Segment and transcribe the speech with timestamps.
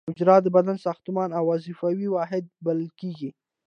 [0.09, 3.29] حجره د بدن ساختماني او وظیفوي واحد بلل کیږي